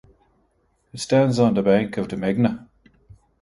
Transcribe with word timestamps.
It 0.93 0.99
stands 0.99 1.37
on 1.37 1.53
the 1.53 1.61
bank 1.61 1.95
of 1.97 2.09
the 2.09 2.15
Meghna. 2.15 2.67